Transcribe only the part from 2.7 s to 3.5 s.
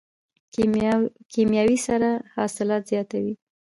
زیاتوي.